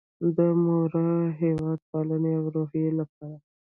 د 0.35 0.39
مورال، 0.63 1.19
هیواد 1.41 1.79
پالنې 1.89 2.31
او 2.39 2.45
روحیې 2.55 2.89
لپاره 2.99 3.37